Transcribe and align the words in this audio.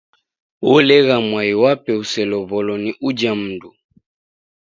Olegha 0.73 1.17
mwai 1.27 1.51
wape 1.63 1.91
uselow'olo 2.03 2.73
ni 2.83 2.91
uja 3.07 3.31
mndu. 3.41 3.69